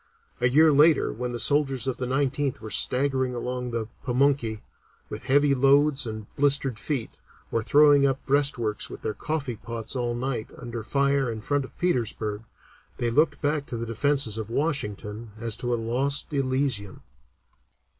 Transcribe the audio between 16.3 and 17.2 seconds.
Elysium."